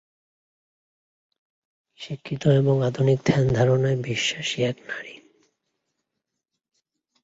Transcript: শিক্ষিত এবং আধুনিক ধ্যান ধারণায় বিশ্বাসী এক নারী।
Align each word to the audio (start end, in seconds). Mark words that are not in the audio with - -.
শিক্ষিত 1.99 2.43
এবং 2.51 2.75
আধুনিক 2.83 3.19
ধ্যান 3.25 3.45
ধারণায় 3.53 3.99
বিশ্বাসী 4.01 4.59
এক 4.63 4.77
নারী। 4.87 5.15